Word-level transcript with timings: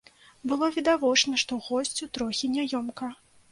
Было 0.51 0.69
відавочна, 0.77 1.35
што 1.43 1.59
госцю 1.67 2.11
трохі 2.19 2.53
няёмка. 2.57 3.15